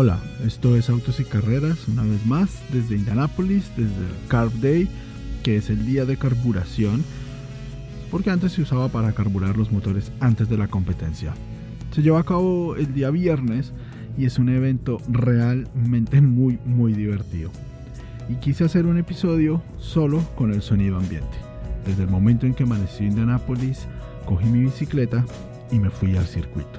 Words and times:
Hola, 0.00 0.20
esto 0.46 0.76
es 0.76 0.90
Autos 0.90 1.18
y 1.18 1.24
Carreras, 1.24 1.88
una 1.88 2.04
vez 2.04 2.24
más, 2.24 2.62
desde 2.72 2.94
Indianápolis, 2.94 3.68
desde 3.76 3.96
el 3.96 4.28
Carb 4.28 4.52
Day, 4.60 4.88
que 5.42 5.56
es 5.56 5.70
el 5.70 5.84
día 5.86 6.04
de 6.04 6.16
carburación, 6.16 7.02
porque 8.08 8.30
antes 8.30 8.52
se 8.52 8.62
usaba 8.62 8.90
para 8.90 9.10
carburar 9.10 9.56
los 9.56 9.72
motores 9.72 10.12
antes 10.20 10.48
de 10.48 10.56
la 10.56 10.68
competencia. 10.68 11.34
Se 11.90 12.00
lleva 12.00 12.20
a 12.20 12.24
cabo 12.24 12.76
el 12.76 12.94
día 12.94 13.10
viernes 13.10 13.72
y 14.16 14.26
es 14.26 14.38
un 14.38 14.50
evento 14.50 14.98
realmente 15.08 16.20
muy, 16.20 16.60
muy 16.64 16.92
divertido. 16.92 17.50
Y 18.28 18.36
quise 18.36 18.62
hacer 18.62 18.86
un 18.86 18.98
episodio 18.98 19.64
solo 19.78 20.22
con 20.36 20.54
el 20.54 20.62
sonido 20.62 20.96
ambiente. 20.96 21.38
Desde 21.84 22.04
el 22.04 22.08
momento 22.08 22.46
en 22.46 22.54
que 22.54 22.62
amanecí 22.62 23.02
en 23.02 23.10
Indianápolis, 23.10 23.88
cogí 24.26 24.46
mi 24.46 24.60
bicicleta 24.60 25.24
y 25.72 25.80
me 25.80 25.90
fui 25.90 26.16
al 26.16 26.26
circuito. 26.26 26.78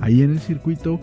Ahí 0.00 0.22
en 0.22 0.30
el 0.30 0.40
circuito 0.40 0.98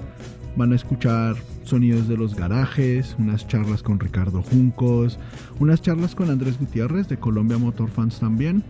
Van 0.58 0.74
a 0.74 0.76
escuchar 0.76 1.36
sonidos 1.66 2.08
de 2.08 2.18
los 2.18 2.34
garajes, 2.34 3.16
unas 3.20 3.48
charlas 3.48 3.84
con 3.84 4.00
Ricardo 4.00 4.42
Juncos, 4.42 5.20
unas 5.60 5.84
charlas 5.84 6.16
con 6.16 6.32
Andrés 6.32 6.58
Gutiérrez 6.58 7.08
de 7.08 7.18
Colombia 7.18 7.60
Motor 7.60 7.92
Fans 7.92 8.20
también. 8.20 8.64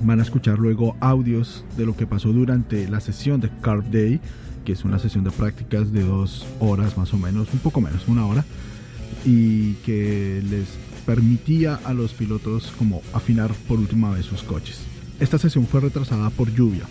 Van 0.00 0.18
a 0.18 0.22
escuchar 0.22 0.58
luego 0.58 0.96
audios 1.00 1.66
de 1.76 1.84
lo 1.84 1.94
que 1.94 2.06
pasó 2.06 2.32
durante 2.32 2.88
la 2.88 3.00
sesión 3.00 3.38
de 3.42 3.50
Carb 3.60 3.84
Day, 3.90 4.18
que 4.64 4.72
es 4.72 4.82
una 4.86 4.98
sesión 4.98 5.24
de 5.24 5.30
prácticas 5.30 5.92
de 5.92 6.04
dos 6.04 6.46
horas 6.58 6.96
más 6.96 7.12
o 7.12 7.18
menos, 7.18 7.52
un 7.52 7.60
poco 7.60 7.82
menos, 7.82 8.08
una 8.08 8.26
hora, 8.26 8.42
y 9.26 9.74
que 9.84 10.42
les 10.48 10.68
permitía 11.04 11.80
a 11.84 11.92
los 11.92 12.14
pilotos 12.14 12.72
como 12.78 13.02
afinar 13.12 13.52
por 13.68 13.78
última 13.78 14.10
vez 14.10 14.24
sus 14.24 14.42
coches. 14.42 14.80
Esta 15.20 15.36
sesión 15.36 15.66
fue 15.66 15.80
retrasada 15.80 16.30
por 16.30 16.50
lluvia. 16.50 16.84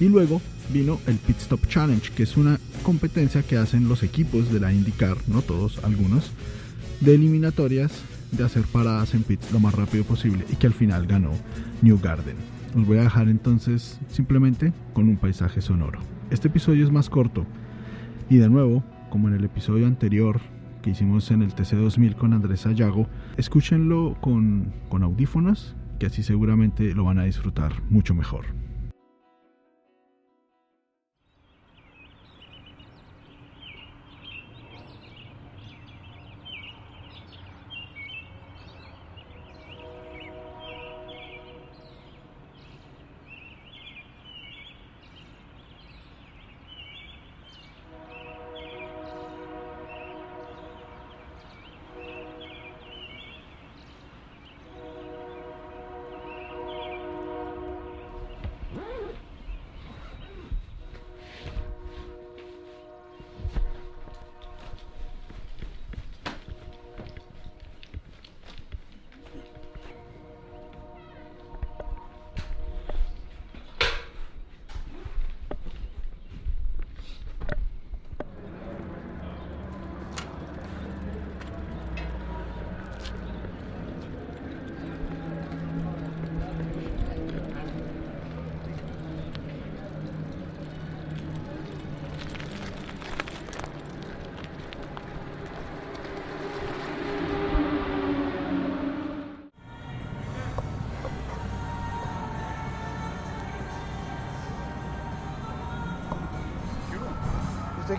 Y 0.00 0.06
luego 0.08 0.42
vino 0.72 1.00
el 1.06 1.16
Pit 1.16 1.38
Stop 1.38 1.66
Challenge, 1.66 2.10
que 2.12 2.22
es 2.22 2.36
una 2.36 2.58
competencia 2.82 3.42
que 3.42 3.56
hacen 3.56 3.88
los 3.88 4.02
equipos 4.02 4.52
de 4.52 4.60
la 4.60 4.72
IndyCar, 4.72 5.16
no 5.26 5.42
todos, 5.42 5.82
algunos, 5.84 6.32
de 7.00 7.14
eliminatorias 7.14 8.02
de 8.32 8.44
hacer 8.44 8.64
paradas 8.64 9.14
en 9.14 9.22
pits 9.22 9.52
lo 9.52 9.60
más 9.60 9.74
rápido 9.74 10.04
posible 10.04 10.44
y 10.50 10.56
que 10.56 10.66
al 10.66 10.72
final 10.72 11.06
ganó 11.06 11.30
New 11.82 11.98
Garden. 12.00 12.36
Os 12.76 12.86
voy 12.86 12.98
a 12.98 13.02
dejar 13.02 13.28
entonces 13.28 14.00
simplemente 14.08 14.72
con 14.92 15.08
un 15.08 15.16
paisaje 15.16 15.60
sonoro. 15.60 16.00
Este 16.30 16.48
episodio 16.48 16.84
es 16.84 16.90
más 16.90 17.08
corto 17.08 17.46
y 18.28 18.38
de 18.38 18.48
nuevo, 18.48 18.82
como 19.10 19.28
en 19.28 19.34
el 19.34 19.44
episodio 19.44 19.86
anterior 19.86 20.40
que 20.82 20.90
hicimos 20.90 21.30
en 21.30 21.42
el 21.42 21.54
TC2000 21.54 22.16
con 22.16 22.32
Andrés 22.32 22.66
Ayago, 22.66 23.08
escúchenlo 23.36 24.16
con, 24.20 24.72
con 24.88 25.02
audífonos 25.02 25.76
que 25.98 26.06
así 26.06 26.22
seguramente 26.22 26.94
lo 26.94 27.04
van 27.04 27.18
a 27.18 27.24
disfrutar 27.24 27.72
mucho 27.88 28.14
mejor. 28.14 28.63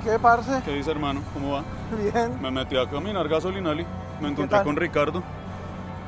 Qué, 0.06 0.20
parce? 0.20 0.62
¿Qué 0.64 0.74
dice, 0.74 0.92
hermano? 0.92 1.22
¿Cómo 1.34 1.54
va? 1.54 1.64
Bien. 1.98 2.40
Me 2.42 2.52
metí 2.52 2.78
a 2.78 2.88
caminar 2.88 3.28
gasolinali. 3.28 3.86
Me 4.22 4.30
encontré 4.30 4.62
con 4.64 4.76
Ricardo. 4.76 5.24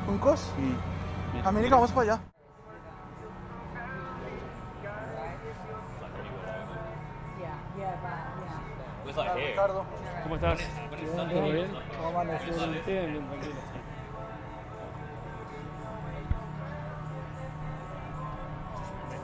¿Juncos? 0.06 0.52
Mm. 0.56 1.46
América, 1.46 1.74
vamos 1.74 1.92
para 1.92 2.12
allá. 2.12 2.20
Hola, 9.16 9.34
Ricardo. 9.34 9.84
¿Cómo 10.22 10.34
estás? 10.36 10.60
¿Todo 11.16 11.42
bien? 11.50 11.68
¿Cómo 11.96 12.08
amaneció? 12.08 12.54
Bien, 12.86 13.12
bien, 13.12 13.26
tranquilo. 13.26 13.54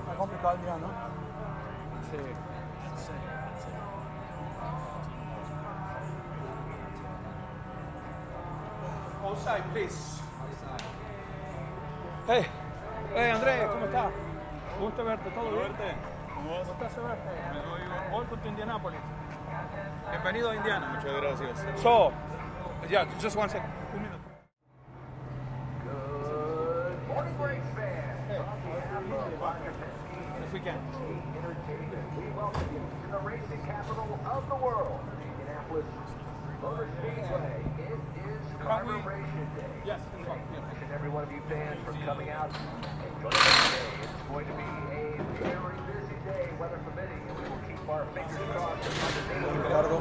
Está 0.00 0.14
complicado 0.18 0.54
el 0.56 0.62
día, 0.62 0.76
¿no? 0.78 0.88
Sí. 2.10 2.63
Outside, 9.44 9.72
please. 9.74 10.22
Hey, 12.26 12.46
hey 13.12 13.30
Andrés, 13.30 13.68
¿cómo 13.68 13.84
estás? 13.84 14.12
Gusto 14.80 15.04
verte, 15.04 15.30
¿todo 15.32 15.50
bien? 15.50 15.72
¿Cómo 16.34 16.50
vas? 16.50 16.66
Gusto 16.66 17.02
verte. 17.02 17.28
Welcome 18.10 18.40
to 18.40 18.48
Indianapolis. 18.48 19.00
Bienvenido 20.10 20.48
a 20.48 20.56
Indiana. 20.56 20.88
Muchas 20.94 21.20
gracias. 21.20 21.82
So, 21.82 22.10
yeah, 22.88 23.04
just 23.20 23.36
one 23.36 23.50
second. 23.50 23.68
Un 23.92 24.02
minuto. 24.02 24.18
If 30.46 30.52
we 30.54 30.60
can. 30.60 30.78
the 33.10 33.18
racing 33.18 33.60
capital 33.66 34.18
of 34.24 34.48
the 34.48 34.56
world, 34.56 35.00
Indianapolis 35.22 35.84
Motor 36.64 36.88
Speedway. 36.96 37.60
It 37.76 37.92
is 38.24 38.40
Carburation 38.64 39.44
Day. 39.54 39.68
Yes. 39.84 40.00
Each 40.18 40.24
and 40.80 40.92
every 40.94 41.10
one 41.10 41.24
of 41.24 41.30
you 41.30 41.42
fans 41.46 41.76
from 41.84 42.00
coming 42.08 42.30
out. 42.30 42.48
and 42.56 43.12
joining 43.20 43.36
us 43.36 43.68
today. 43.68 44.00
It's 44.00 44.24
going 44.32 44.48
to 44.48 44.56
be 44.56 44.64
a 44.64 45.44
very 45.44 45.76
busy 45.92 46.16
day, 46.24 46.48
weather 46.58 46.80
permitting, 46.88 47.20
and 47.28 47.36
we 47.36 47.44
will 47.52 47.60
keep 47.68 47.84
our 47.84 48.08
fingers 48.16 48.40
crossed. 48.56 48.80
Ricardo. 48.80 50.00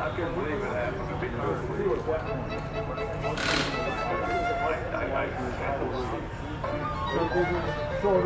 I 0.00 0.10
can't 0.16 0.34
believe 0.34 0.58
it 0.58 0.66
happened. 0.66 1.06
I, 4.60 4.74
I, 4.98 5.22
I, 5.22 6.39
por 8.02 8.22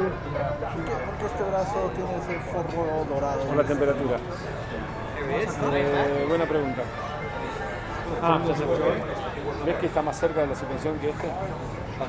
qué 1.18 1.26
este 1.26 1.42
brazo 1.42 1.90
tiene 1.94 2.16
ese 2.16 2.38
forro 2.50 3.04
dorado? 3.08 3.40
Por 3.44 3.56
la 3.56 3.64
temperatura. 3.64 4.18
Eh, 5.72 6.26
buena 6.28 6.44
pregunta. 6.44 6.82
Ah, 8.22 8.40
ya. 8.46 8.54
¿Ves 9.64 9.76
que 9.76 9.86
está 9.86 10.02
más 10.02 10.18
cerca 10.18 10.42
de 10.42 10.48
la 10.48 10.54
suspensión 10.54 10.98
que 10.98 11.10
este? 11.10 11.28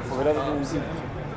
Porque 0.09 0.29
el 0.29 0.35
tiene 0.35 0.51
un. 0.51 0.65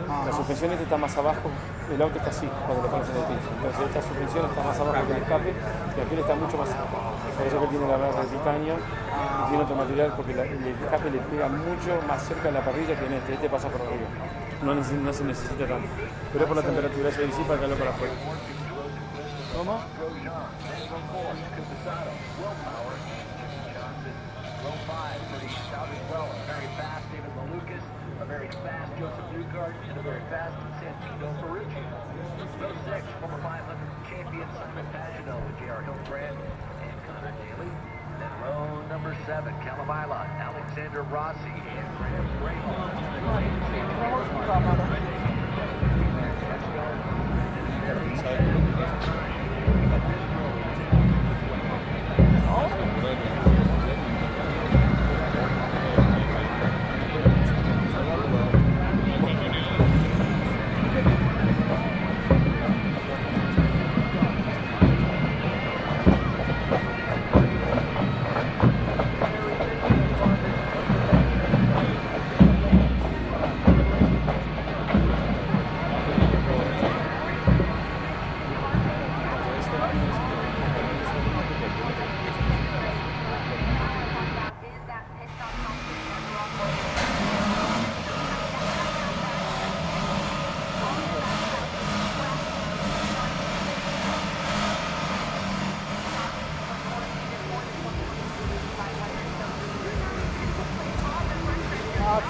La 0.09 0.33
suspensión 0.33 0.73
este 0.73 0.85
está 0.85 0.97
más 0.97 1.17
abajo, 1.19 1.51
el 1.93 2.01
auto 2.01 2.17
está 2.17 2.31
así 2.31 2.49
cuando 2.67 2.83
lo 2.83 2.89
pones 2.89 3.09
en 3.11 3.17
el 3.17 3.23
piso. 3.25 3.51
Entonces 3.57 3.81
esta 3.87 4.03
suspensión 4.03 4.47
está 4.47 4.63
más 4.63 4.81
abajo 4.81 5.07
que 5.07 5.13
el 5.13 5.23
escape 5.23 5.53
y 5.53 6.01
aquel 6.01 6.19
está 6.19 6.35
mucho 6.35 6.57
más 6.57 6.69
cerca. 6.69 6.85
Por 7.39 7.47
eso 7.47 7.61
que 7.61 7.67
tiene 7.69 7.87
la 7.87 7.97
barra 7.97 8.21
de 8.23 8.27
titanio 8.29 8.75
y 8.75 9.49
tiene 9.49 9.63
otro 9.65 9.77
material 9.77 10.13
porque 10.17 10.35
la- 10.35 10.43
el 10.45 10.67
escape 10.67 11.11
le 11.11 11.19
pega 11.19 11.49
mucho 11.49 11.91
más 12.07 12.23
cerca 12.23 12.45
de 12.45 12.53
la 12.53 12.61
parrilla 12.61 12.99
que 12.99 13.07
en 13.07 13.13
este. 13.15 13.35
Este 13.35 13.49
pasa 13.49 13.69
por 13.69 13.81
arriba. 13.83 14.09
No, 14.63 14.75
neces- 14.75 14.99
no 15.01 15.13
se 15.13 15.25
necesita 15.25 15.67
tanto. 15.67 15.89
Pero 16.33 16.45
es 16.45 16.49
por 16.49 16.57
la 16.57 16.63
temperatura, 16.63 17.11
se 17.13 17.23
disipa 17.27 17.55
el 17.55 17.61
calor 17.61 17.79
para 17.79 17.91
afuera. 17.91 18.13
¿Cómo? 19.57 19.79
Connor 37.09 37.35
Daly. 37.41 37.71
Then 38.19 38.33
row 38.43 38.87
number 38.89 39.17
seven, 39.27 39.55
Calavila, 39.65 40.29
Alexander 40.39 41.03
Rossi, 41.03 41.39
and 41.49 41.89
Graham 41.97 42.29
Graham. 42.39 43.09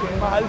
Qué 0.01 0.21
mal. 0.21 0.45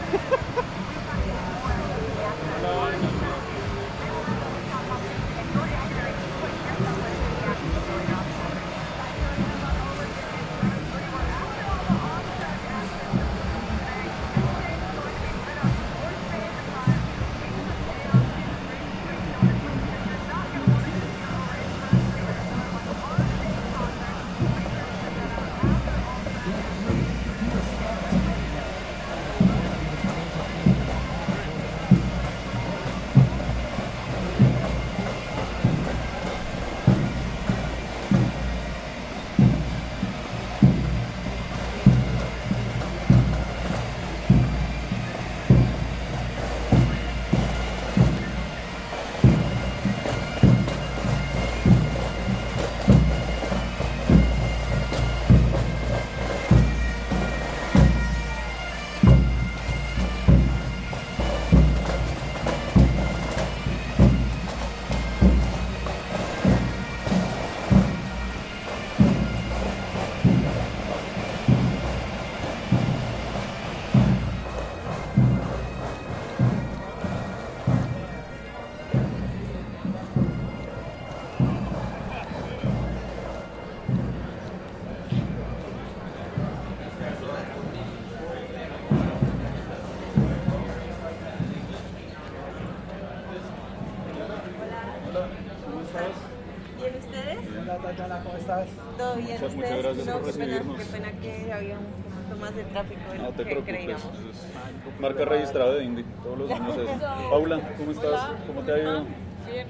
¿Bien 95.89 96.93
ustedes? 96.99 97.39
Hola 97.61 97.77
Tatiana, 97.77 98.21
¿cómo 98.23 98.37
estás? 98.37 98.67
¿Todo 98.97 99.15
bien 99.15 99.27
Muchas, 99.41 99.55
muchas 99.55 99.71
ustedes? 99.71 99.83
gracias 99.83 100.05
no, 100.05 100.13
por 100.13 100.23
qué 100.25 100.31
pena, 100.33 100.45
recibirnos. 100.45 100.77
qué 100.77 100.85
pena 100.85 101.11
que 101.19 101.53
había 101.53 101.79
un 101.79 101.85
poquito 101.85 102.35
más 102.39 102.55
de 102.55 102.63
tráfico 102.65 103.11
de 103.11 103.17
No 103.17 103.23
lo 103.23 103.29
te 103.31 103.37
que 103.37 103.43
preocupes. 103.49 103.75
creíamos. 103.75 104.03
es 104.05 104.99
marca 105.01 105.25
registrada 105.25 105.73
de 105.73 105.83
Indy. 105.83 106.03
Todos 106.23 106.37
los 106.37 106.51
años 106.51 106.77
es. 106.77 106.89
Paula, 107.31 107.59
¿cómo 107.77 107.91
estás? 107.91 108.29
¿Cómo 108.47 108.61
te 108.61 108.71
ha 108.73 108.77
ido? 108.77 109.05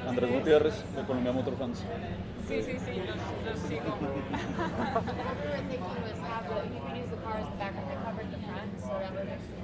Andrés 0.07 0.31
Gutiérrez, 0.31 0.95
de 0.95 1.01
Colombia 1.03 1.31
Motor 1.31 1.55
Fans. 1.57 1.79
Sí, 2.47 2.61
sí, 2.63 2.77
sí, 2.85 3.01
los, 3.07 3.15
los 3.45 3.59
sigo. 3.69 3.81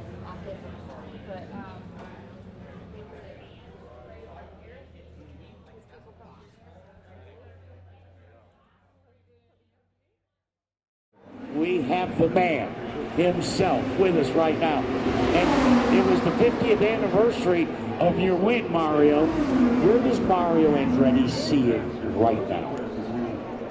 have 11.87 12.17
the 12.17 12.29
man 12.29 12.73
himself 13.15 13.83
with 13.97 14.15
us 14.17 14.29
right 14.31 14.59
now. 14.59 14.79
And 14.81 15.97
it 15.97 16.05
was 16.05 16.19
the 16.21 16.31
50th 16.31 16.87
anniversary 16.87 17.67
of 17.99 18.19
your 18.19 18.35
win, 18.35 18.71
Mario. 18.71 19.25
Where 19.25 19.99
does 19.99 20.19
Mario 20.21 20.75
Andretti 20.75 21.29
see 21.29 21.71
it 21.71 21.81
right 22.15 22.49
now? 22.49 22.75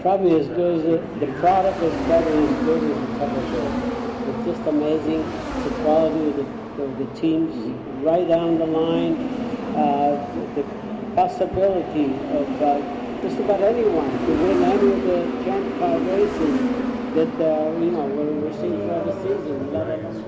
Probably 0.00 0.38
as 0.38 0.47
good 0.49 0.80
as 0.80 0.85
it, 0.85 1.21
the 1.21 1.26
product 1.40 1.83
is 1.83 2.06
probably 2.06 2.44
as 2.44 2.64
good 2.64 2.83
as 2.85 3.21
ever 3.21 3.40
been. 3.52 3.94
It's 4.28 4.56
just 4.56 4.68
amazing 4.68 5.23
the 5.64 5.71
quality 5.83 6.28
of 6.28 6.37
the, 6.37 6.83
of 6.83 6.99
the 6.99 7.21
teams 7.21 7.54
right 8.02 8.26
down 8.26 8.59
the 8.59 8.66
line, 8.66 9.14
uh, 9.76 10.52
the 10.54 10.62
possibility 11.14 12.04
of 12.37 12.62
uh, 12.62 13.21
just 13.23 13.38
about 13.40 13.61
anyone 13.62 14.11
to 14.11 14.33
win 14.42 14.62
any 14.62 14.92
of 14.92 15.02
the 15.04 15.44
Champ 15.44 15.78
Car 15.78 15.99
races 15.99 16.94
that 17.14 17.28
uh, 17.40 17.78
you 17.78 17.92
know 17.92 18.06
we're, 18.06 18.33
we're 18.40 18.52
seeing 18.54 18.75
throughout 18.75 19.06
the 19.06 19.12
season. 19.23 19.73
Let 19.73 19.87
alone 19.87 20.25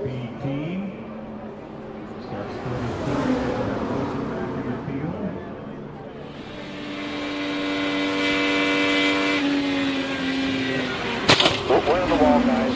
We're 11.87 12.01
on 12.01 12.09
the 12.09 12.15
wall, 12.15 12.39
guys. 12.41 12.73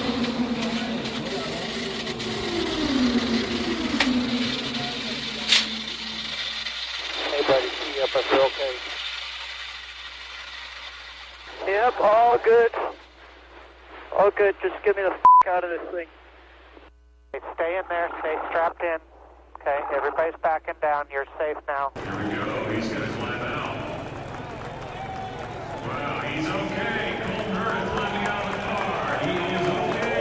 Hey, 7.32 7.42
buddy. 7.48 7.70
Yep, 7.98 8.10
I 8.16 8.22
feel 8.22 8.42
okay. 8.42 8.74
Yep, 11.68 11.94
all 12.02 12.38
good. 12.38 12.81
Oh, 14.24 14.30
good. 14.38 14.54
Just 14.62 14.76
get 14.86 14.96
me 14.96 15.02
the 15.02 15.10
f 15.10 15.48
out 15.48 15.64
of 15.64 15.72
this 15.72 15.82
thing. 15.92 16.06
Okay, 17.34 17.44
stay 17.56 17.76
in 17.76 17.82
there. 17.90 18.08
Stay 18.20 18.36
strapped 18.50 18.84
in. 18.84 19.00
Okay, 19.60 19.80
everybody's 19.96 20.36
backing 20.44 20.76
down. 20.80 21.08
You're 21.12 21.26
safe 21.40 21.58
now. 21.68 21.92
Here 21.96 22.24
we 22.24 22.36
go. 22.36 22.70
He's 22.70 22.88
going 22.90 23.02
to 23.02 23.08
climb 23.18 23.42
out. 23.42 23.76
Wow, 25.88 26.20
he's 26.20 26.48
okay. 26.48 27.18
Colton 27.26 27.56
Hurd 27.56 27.88
climbing 27.94 28.28
out 28.28 28.46
of 28.46 28.52
the 28.52 28.60
car. 28.62 29.18
He 29.26 29.32
is 29.56 29.68
okay. 29.68 30.12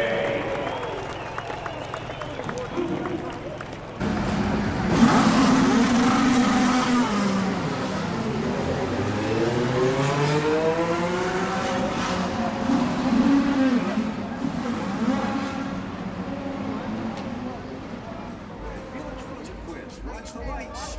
Watch 20.06 20.32
the 20.32 20.40
lights. 20.40 20.96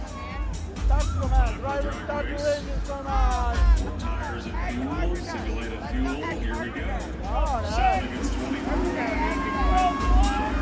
Command. 1.00 1.60
Driver, 1.62 1.92
start 2.04 2.28
your 2.28 2.38
engines 2.38 2.90
command. 2.90 3.60
Tires 4.00 4.46
and 4.46 4.82
fuel, 4.82 5.16
simulated 5.16 5.80
fuel. 5.90 6.16
Here 6.16 6.60
we 6.60 6.70
go. 6.70 7.00
Oh, 7.24 7.62
Seven 7.76 8.08
against 8.10 8.34
24. 8.34 10.61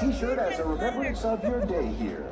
T-shirt 0.00 0.38
as 0.38 0.58
a 0.58 0.64
remembrance 0.64 1.24
of 1.24 1.44
your 1.44 1.60
day 1.66 1.86
here. 1.98 2.24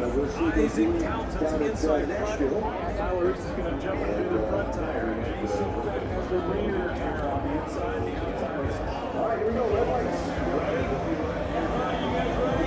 Chief. 0.00 0.54
Isaac 0.58 1.00
Townsend's 1.00 1.70
inside 1.70 2.08
front. 2.08 2.40
Tyler 2.96 3.26
Reese 3.26 3.38
is 3.38 3.44
going 3.52 3.78
to 3.78 3.82
jump 3.82 4.00
into 4.00 4.28
the 4.34 4.46
front 4.48 4.72
tire. 4.74 5.14
Jason 5.24 5.74
Cook 5.74 5.86
has 5.86 6.28
the 6.28 6.38
rear 6.38 6.88
tire 6.88 7.28
on 7.28 7.40
the 7.48 7.52
inside, 7.64 8.00
the 8.06 8.12
outside. 8.16 9.16
All 9.16 9.28
right, 9.28 9.38
here 9.38 9.46
we 9.48 9.52
go. 9.54 9.64
Red 9.74 9.86
lights. 9.88 10.20
Ready? 10.28 10.82
You 12.04 12.10
guys 12.14 12.34
ready? 12.38 12.57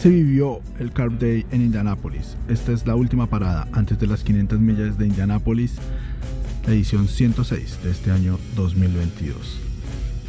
Se 0.00 0.08
vivió 0.08 0.62
el 0.78 0.92
Carb 0.92 1.18
Day 1.18 1.44
en 1.50 1.60
Indianápolis. 1.60 2.34
Esta 2.48 2.72
es 2.72 2.86
la 2.86 2.94
última 2.94 3.26
parada 3.26 3.68
antes 3.72 3.98
de 3.98 4.06
las 4.06 4.24
500 4.24 4.58
millas 4.58 4.96
de 4.96 5.06
Indianápolis, 5.06 5.74
edición 6.66 7.06
106 7.06 7.80
de 7.84 7.90
este 7.90 8.10
año 8.10 8.38
2022. 8.56 9.58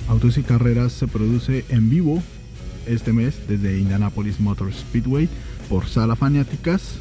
Autos 0.09 0.37
y 0.37 0.43
Carreras 0.43 0.91
se 0.91 1.07
produce 1.07 1.63
en 1.69 1.89
vivo 1.89 2.21
este 2.85 3.13
mes 3.13 3.47
desde 3.47 3.79
Indianapolis 3.79 4.41
Motor 4.41 4.73
Speedway 4.73 5.29
por 5.69 5.87
Sala 5.87 6.17
Fanáticas 6.17 6.95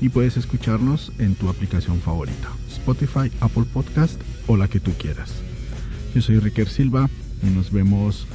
y 0.00 0.08
puedes 0.08 0.36
escucharnos 0.36 1.10
en 1.18 1.34
tu 1.34 1.48
aplicación 1.48 1.98
favorita, 1.98 2.48
Spotify, 2.68 3.28
Apple 3.40 3.64
Podcast 3.72 4.20
o 4.46 4.56
la 4.56 4.68
que 4.68 4.78
tú 4.78 4.92
quieras. 4.92 5.32
Yo 6.14 6.22
soy 6.22 6.38
Ricker 6.38 6.68
Silva 6.68 7.10
y 7.42 7.46
nos 7.46 7.72
vemos 7.72 8.28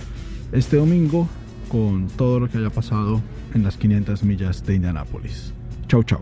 este 0.52 0.76
domingo 0.76 1.30
con 1.70 2.08
todo 2.08 2.40
lo 2.40 2.50
que 2.50 2.58
haya 2.58 2.70
pasado 2.70 3.22
en 3.54 3.64
las 3.64 3.78
500 3.78 4.24
millas 4.24 4.66
de 4.66 4.76
Indianápolis. 4.76 5.54
Chau, 5.88 6.04
chau. 6.04 6.22